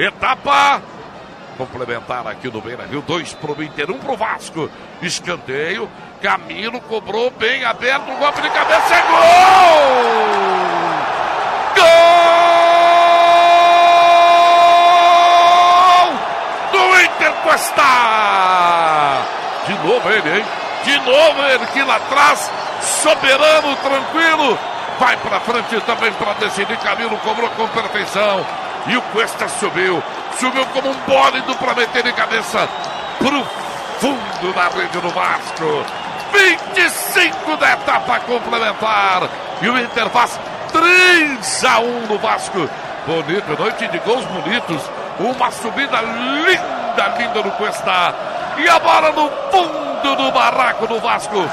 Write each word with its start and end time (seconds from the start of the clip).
Etapa 0.00 0.80
complementar 1.58 2.26
aqui 2.26 2.50
no 2.50 2.62
Beira 2.62 2.86
Rio. 2.86 3.02
Dois 3.02 3.34
pro 3.34 3.62
Inter, 3.62 3.90
um 3.90 3.98
pro 3.98 4.16
Vasco. 4.16 4.70
Escanteio. 5.02 5.90
Camilo 6.22 6.80
cobrou 6.80 7.30
bem 7.32 7.62
aberto. 7.66 8.06
Golpe 8.18 8.40
de 8.40 8.48
cabeça. 8.48 8.94
É 8.94 9.02
gol! 9.02 9.18
Gol! 11.76 11.84
Do 16.72 17.00
Inter 17.02 17.32
Costa! 17.42 17.82
De 19.66 19.74
novo 19.86 20.10
ele, 20.10 20.38
hein? 20.38 20.44
De 20.82 20.98
novo 20.98 21.42
ele 21.42 21.66
que 21.66 21.82
lá 21.82 21.96
atrás. 21.96 22.50
Soberano, 22.80 23.76
tranquilo. 23.76 24.58
Vai 24.98 25.18
pra 25.18 25.40
frente 25.40 25.78
também 25.82 26.10
para 26.14 26.32
decidir. 26.34 26.78
Camilo 26.78 27.18
cobrou 27.18 27.50
com 27.50 27.68
perfeição. 27.68 28.46
E 28.86 28.96
o 28.96 29.02
Cuesta 29.02 29.48
subiu. 29.48 30.02
Subiu 30.38 30.64
como 30.66 30.90
um 30.90 30.94
bólido 31.06 31.54
para 31.56 31.74
meter 31.74 32.02
de 32.02 32.12
cabeça 32.12 32.68
pro 33.18 33.44
fundo 34.00 34.52
da 34.54 34.68
rede 34.68 34.98
do 34.98 35.10
Vasco. 35.10 35.84
25 36.32 37.56
da 37.56 37.72
etapa 37.72 38.20
complementar. 38.20 39.28
E 39.60 39.68
o 39.68 39.78
Inter 39.78 40.08
faz 40.08 40.38
3 40.72 41.64
a 41.64 41.78
1 41.80 42.06
no 42.06 42.18
Vasco. 42.18 42.68
Bonito, 43.06 43.58
noite 43.58 43.86
de 43.88 43.98
gols 43.98 44.24
bonitos. 44.26 44.82
Uma 45.18 45.50
subida 45.50 46.00
linda, 46.00 47.14
linda 47.18 47.42
no 47.42 47.50
Cuesta. 47.52 48.14
E 48.56 48.68
a 48.68 48.78
bola 48.78 49.12
no 49.12 49.30
fundo 49.50 50.16
do 50.16 50.32
barraco 50.32 50.86
do 50.86 50.98
Vasco. 51.00 51.48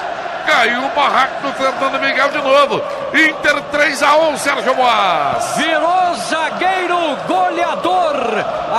Caiu 0.46 0.85
o 0.85 0.90
barraco 0.90 1.46
do 1.46 1.54
Fernando 1.54 1.99
Miguel 1.99 2.30
de 2.30 2.38
novo. 2.38 2.82
Inter 3.13 3.62
3 3.70 4.04
a 4.04 4.16
1, 4.16 4.38
Sérgio 4.38 4.73
Boas. 4.73 5.57
Virou. 5.57 5.98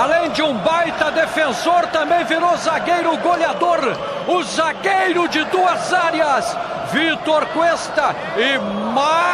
Além 0.09 0.31
de 0.31 0.41
um 0.41 0.57
baita 0.57 1.11
defensor, 1.11 1.85
também 1.91 2.25
virou 2.25 2.57
zagueiro 2.57 3.15
goleador. 3.17 3.95
O 4.27 4.41
zagueiro 4.41 5.27
de 5.27 5.43
duas 5.45 5.93
áreas. 5.93 6.57
Vitor 6.91 7.45
Cuesta 7.53 8.15
e 8.35 8.57
mais 8.91 9.28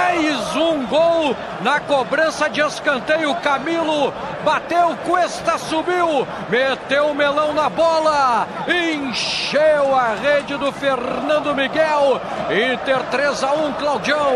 na 1.62 1.80
cobrança 1.80 2.50
de 2.50 2.59
escanteio. 2.59 3.34
Camilo 3.36 4.14
bateu, 4.44 4.95
Cuesta 5.06 5.58
subiu, 5.58 6.28
meteu 6.50 7.08
o 7.08 7.16
melão 7.16 7.54
na 7.54 7.70
bola, 7.70 8.48
encheu 8.68 9.96
a 9.96 10.16
rede 10.16 10.58
do 10.58 10.72
Fernando 10.72 11.56
Miguel. 11.56 12.20
Inter 12.50 13.02
3 13.09 13.44
a 13.44 13.53
1, 13.53 13.73
Claudião. 13.73 14.34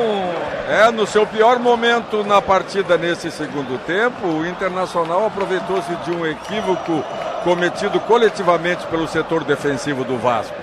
É, 0.70 0.92
no 0.92 1.06
seu 1.06 1.26
pior 1.26 1.60
momento 1.60 2.24
na 2.24 2.42
partida 2.42 2.98
nesse 2.98 3.30
segundo 3.32 3.78
tempo, 3.86 4.28
o 4.28 4.48
Internacional 4.48 5.26
aproveitou-se 5.26 5.94
de 5.98 6.12
um 6.12 6.26
equívoco 6.26 7.04
cometido 7.44 8.00
coletivamente 8.02 8.86
pelo 8.88 9.08
setor 9.08 9.44
defensivo 9.44 10.04
do 10.04 10.18
Vasco. 10.18 10.56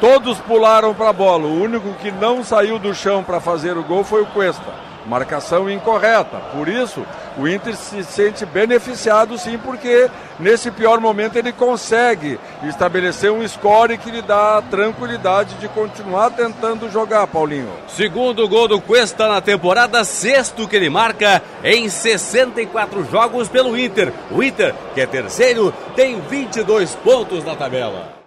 Todos 0.00 0.38
pularam 0.38 0.94
para 0.94 1.10
a 1.10 1.12
bola. 1.12 1.44
O 1.44 1.60
único 1.60 1.92
que 1.94 2.10
não 2.10 2.44
saiu 2.44 2.78
do 2.78 2.94
chão 2.94 3.24
para 3.24 3.40
fazer 3.40 3.76
o 3.76 3.82
gol 3.82 4.04
foi 4.04 4.22
o 4.22 4.26
Cuesta. 4.26 4.87
Marcação 5.08 5.70
incorreta. 5.70 6.36
Por 6.52 6.68
isso, 6.68 7.04
o 7.38 7.48
Inter 7.48 7.74
se 7.74 8.04
sente 8.04 8.44
beneficiado 8.44 9.38
sim, 9.38 9.56
porque 9.56 10.10
nesse 10.38 10.70
pior 10.70 11.00
momento 11.00 11.36
ele 11.36 11.52
consegue 11.52 12.38
estabelecer 12.64 13.32
um 13.32 13.46
score 13.46 13.96
que 13.96 14.10
lhe 14.10 14.20
dá 14.20 14.62
tranquilidade 14.70 15.54
de 15.54 15.68
continuar 15.68 16.30
tentando 16.30 16.90
jogar, 16.90 17.26
Paulinho. 17.26 17.72
Segundo 17.88 18.46
gol 18.48 18.68
do 18.68 18.80
Cuesta 18.80 19.26
na 19.26 19.40
temporada, 19.40 20.04
sexto 20.04 20.68
que 20.68 20.76
ele 20.76 20.90
marca 20.90 21.42
em 21.64 21.88
64 21.88 23.10
jogos 23.10 23.48
pelo 23.48 23.78
Inter. 23.78 24.12
O 24.30 24.42
Inter, 24.42 24.74
que 24.94 25.00
é 25.00 25.06
terceiro, 25.06 25.72
tem 25.96 26.20
22 26.20 26.94
pontos 26.96 27.44
na 27.44 27.56
tabela. 27.56 28.17